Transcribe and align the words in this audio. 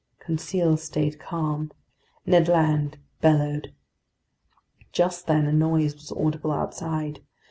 Conseil 0.19 0.77
stayed 0.77 1.19
calm. 1.19 1.71
Ned 2.25 2.47
Land 2.47 2.97
bellowed. 3.21 3.71
Just 4.91 5.27
then 5.27 5.45
a 5.45 5.53
noise 5.53 5.93
was 5.93 6.11
audible 6.13 6.49
outside. 6.51 7.21